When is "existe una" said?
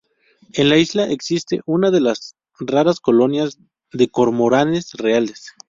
1.11-1.91